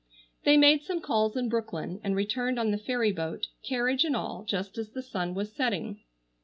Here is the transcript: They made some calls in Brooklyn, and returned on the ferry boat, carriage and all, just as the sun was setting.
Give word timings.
They 0.45 0.57
made 0.57 0.81
some 0.81 0.99
calls 0.99 1.37
in 1.37 1.47
Brooklyn, 1.47 2.01
and 2.03 2.15
returned 2.15 2.57
on 2.57 2.71
the 2.71 2.79
ferry 2.79 3.11
boat, 3.11 3.45
carriage 3.61 4.03
and 4.03 4.15
all, 4.15 4.43
just 4.43 4.79
as 4.79 4.89
the 4.93 5.03
sun 5.03 5.35
was 5.35 5.53
setting. 5.55 6.01